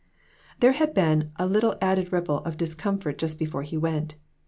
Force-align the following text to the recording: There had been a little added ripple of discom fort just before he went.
There 0.61 0.71
had 0.71 0.95
been 0.95 1.29
a 1.35 1.45
little 1.45 1.77
added 1.79 2.11
ripple 2.11 2.39
of 2.39 2.57
discom 2.57 3.03
fort 3.03 3.19
just 3.19 3.37
before 3.37 3.61
he 3.61 3.77
went. 3.77 4.15